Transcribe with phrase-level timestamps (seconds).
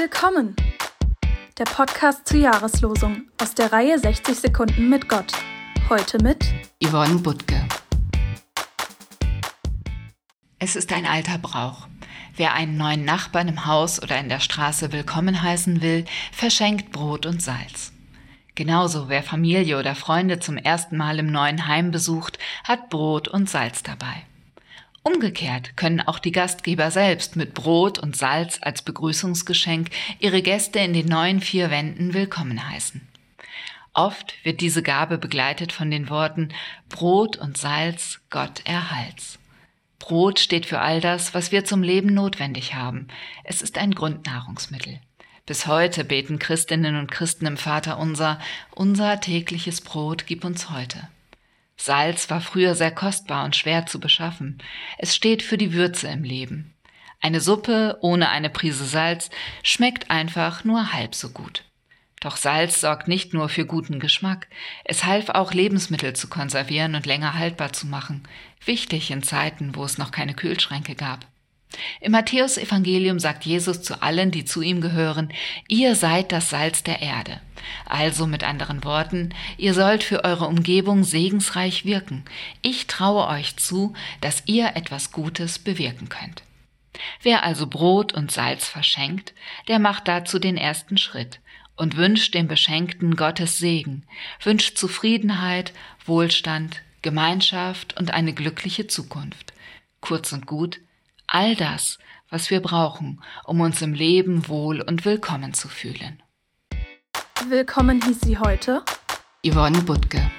[0.00, 0.54] Willkommen!
[1.58, 5.32] Der Podcast zur Jahreslosung aus der Reihe 60 Sekunden mit Gott.
[5.88, 6.44] Heute mit
[6.80, 7.66] Yvonne Butke.
[10.60, 11.88] Es ist ein alter Brauch.
[12.36, 17.26] Wer einen neuen Nachbarn im Haus oder in der Straße willkommen heißen will, verschenkt Brot
[17.26, 17.92] und Salz.
[18.54, 23.50] Genauso wer Familie oder Freunde zum ersten Mal im neuen Heim besucht, hat Brot und
[23.50, 24.27] Salz dabei.
[25.10, 29.88] Umgekehrt können auch die Gastgeber selbst mit Brot und Salz als Begrüßungsgeschenk
[30.18, 33.00] ihre Gäste in den neuen vier Wänden willkommen heißen.
[33.94, 36.50] Oft wird diese Gabe begleitet von den Worten
[36.90, 39.38] Brot und Salz, Gott erhalts.
[39.98, 43.08] Brot steht für all das, was wir zum Leben notwendig haben.
[43.44, 45.00] Es ist ein Grundnahrungsmittel.
[45.46, 48.38] Bis heute beten Christinnen und Christen im Vater unser,
[48.72, 51.08] unser tägliches Brot gib uns heute.
[51.80, 54.58] Salz war früher sehr kostbar und schwer zu beschaffen.
[54.98, 56.74] Es steht für die Würze im Leben.
[57.20, 59.30] Eine Suppe ohne eine Prise Salz
[59.62, 61.64] schmeckt einfach nur halb so gut.
[62.20, 64.48] Doch Salz sorgt nicht nur für guten Geschmack,
[64.84, 68.26] es half auch Lebensmittel zu konservieren und länger haltbar zu machen,
[68.64, 71.26] wichtig in Zeiten, wo es noch keine Kühlschränke gab.
[72.00, 75.32] Im Matthäusevangelium sagt Jesus zu allen, die zu ihm gehören,
[75.68, 77.40] ihr seid das Salz der Erde.
[77.84, 82.24] Also mit anderen Worten, ihr sollt für eure Umgebung segensreich wirken.
[82.62, 86.42] Ich traue euch zu, dass ihr etwas Gutes bewirken könnt.
[87.22, 89.34] Wer also Brot und Salz verschenkt,
[89.68, 91.40] der macht dazu den ersten Schritt
[91.76, 94.04] und wünscht dem Beschenkten Gottes Segen,
[94.42, 95.72] wünscht Zufriedenheit,
[96.06, 99.52] Wohlstand, Gemeinschaft und eine glückliche Zukunft.
[100.00, 100.80] Kurz und gut,
[101.28, 101.98] all das,
[102.30, 106.22] was wir brauchen, um uns im Leben wohl und willkommen zu fühlen.
[107.48, 108.82] Willkommen hieß sie heute
[109.44, 110.30] Yvonne Butke.